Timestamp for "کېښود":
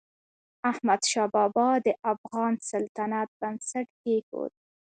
4.01-4.51